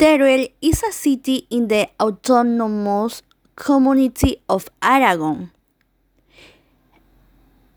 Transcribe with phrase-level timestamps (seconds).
[0.00, 3.20] Teruel is a city in the autonomous
[3.54, 5.50] community of Aragon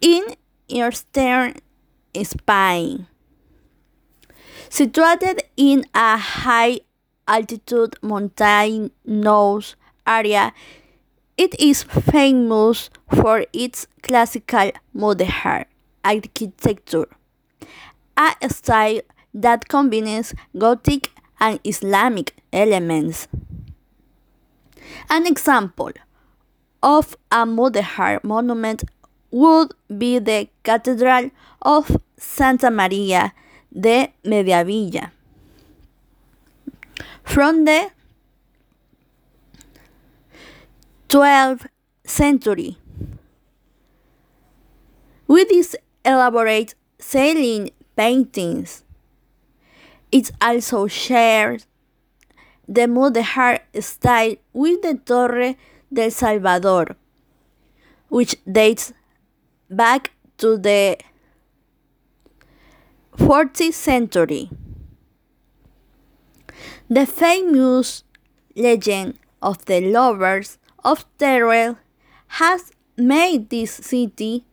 [0.00, 0.36] in
[0.68, 1.54] eastern
[2.22, 3.08] Spain.
[4.70, 6.78] Situated in a high
[7.26, 9.74] altitude mountainous
[10.06, 10.52] area,
[11.36, 15.64] it is famous for its classical mudéjar
[16.04, 17.08] architecture,
[18.16, 19.00] a style
[19.34, 21.10] that combines Gothic
[21.42, 23.26] and Islamic elements.
[25.10, 25.90] An example
[26.82, 28.84] of a mudéjar monument
[29.32, 33.32] would be the Cathedral of Santa Maria
[33.72, 35.10] de Mediavilla.
[37.24, 37.90] From the
[41.08, 41.66] 12th
[42.04, 42.76] century,
[45.26, 48.84] with its elaborate ceiling paintings,
[50.12, 51.66] it also shares
[52.68, 55.56] the mudéjar style with the Torre
[55.92, 56.96] del Salvador,
[58.08, 58.92] which dates
[59.70, 60.98] back to the
[63.16, 64.50] 14th century.
[66.88, 68.04] The famous
[68.54, 71.78] legend of the lovers of Teruel
[72.38, 74.44] has made this city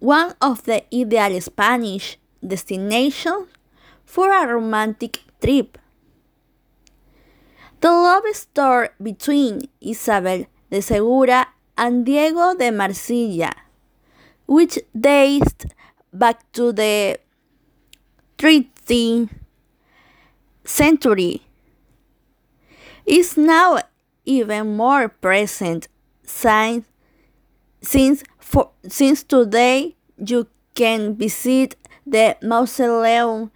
[0.00, 3.46] one of the ideal Spanish destinations
[4.04, 5.78] for a romantic trip.
[7.80, 13.52] The love story between Isabel de Segura and Diego de Marsilla,
[14.46, 15.66] which dates
[16.12, 17.18] back to the
[18.38, 19.30] 13th
[20.64, 21.42] century,
[23.04, 23.78] is now
[24.24, 25.88] even more present
[26.22, 26.86] since,
[27.82, 33.50] since, for, since today you can visit the mausoleum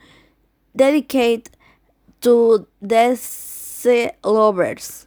[0.79, 1.51] dedicated
[2.23, 3.87] to these
[4.25, 5.07] lovers.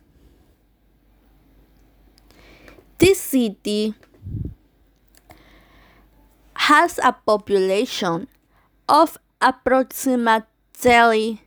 [2.99, 3.95] This city
[6.53, 8.27] has a population
[8.87, 11.41] of approximately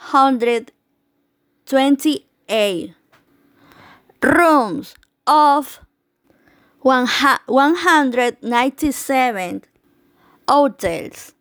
[0.00, 2.94] 3,228
[4.22, 4.94] rooms
[5.26, 5.80] of
[6.80, 9.62] 197
[10.48, 11.34] hotels,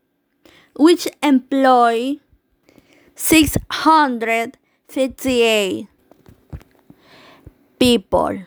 [0.76, 2.18] which employ
[3.16, 5.88] 658
[7.80, 8.40] people.